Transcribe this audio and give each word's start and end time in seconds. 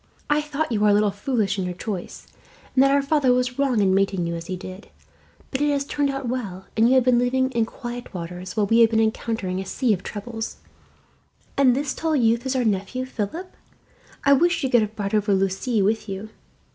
I 0.31 0.41
thought 0.41 0.71
you 0.71 0.79
were 0.79 0.89
a 0.89 0.95
little 0.95 1.11
foolish 1.11 1.59
in 1.59 1.65
your 1.65 1.75
choice, 1.75 2.25
and 2.73 2.83
that 2.83 2.89
our 2.89 3.03
father 3.03 3.31
was 3.31 3.59
wrong 3.59 3.81
in 3.83 3.93
mating 3.93 4.25
you 4.25 4.33
as 4.33 4.47
he 4.47 4.55
did; 4.55 4.87
but 5.51 5.61
it 5.61 5.69
has 5.71 5.85
turned 5.85 6.09
out 6.09 6.27
well, 6.27 6.65
and 6.75 6.89
you 6.89 6.95
have 6.95 7.03
been 7.03 7.19
living 7.19 7.51
in 7.51 7.67
quiet 7.67 8.11
waters, 8.11 8.57
while 8.57 8.65
we 8.65 8.79
have 8.79 8.89
been 8.89 8.99
encountering 8.99 9.59
a 9.59 9.63
sea 9.63 9.93
of 9.93 10.01
troubles. 10.01 10.57
"And 11.55 11.75
this 11.75 11.93
tall 11.93 12.15
youth 12.15 12.47
is 12.47 12.55
our 12.55 12.65
nephew, 12.65 13.05
Philip? 13.05 13.53
I 14.25 14.33
wish 14.33 14.63
you 14.63 14.71
could 14.71 14.81
have 14.81 14.95
brought 14.95 15.13
over 15.13 15.35
Lucie 15.35 15.83
with 15.83 16.09
you. 16.09 16.29